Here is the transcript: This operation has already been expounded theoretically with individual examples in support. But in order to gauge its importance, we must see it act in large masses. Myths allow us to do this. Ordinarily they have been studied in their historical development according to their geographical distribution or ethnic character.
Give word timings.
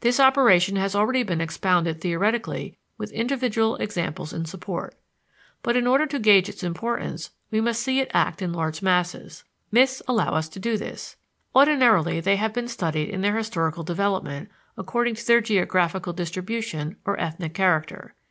This 0.00 0.18
operation 0.18 0.76
has 0.76 0.94
already 0.96 1.22
been 1.22 1.42
expounded 1.42 2.00
theoretically 2.00 2.78
with 2.96 3.12
individual 3.12 3.76
examples 3.76 4.32
in 4.32 4.46
support. 4.46 4.94
But 5.62 5.76
in 5.76 5.86
order 5.86 6.06
to 6.06 6.18
gauge 6.18 6.48
its 6.48 6.62
importance, 6.64 7.28
we 7.50 7.60
must 7.60 7.82
see 7.82 8.00
it 8.00 8.10
act 8.14 8.40
in 8.40 8.54
large 8.54 8.80
masses. 8.80 9.44
Myths 9.70 10.00
allow 10.08 10.32
us 10.32 10.48
to 10.48 10.58
do 10.58 10.78
this. 10.78 11.16
Ordinarily 11.54 12.20
they 12.20 12.36
have 12.36 12.54
been 12.54 12.68
studied 12.68 13.10
in 13.10 13.20
their 13.20 13.36
historical 13.36 13.84
development 13.84 14.48
according 14.78 15.14
to 15.16 15.26
their 15.26 15.42
geographical 15.42 16.14
distribution 16.14 16.96
or 17.04 17.20
ethnic 17.20 17.52
character. 17.52 18.14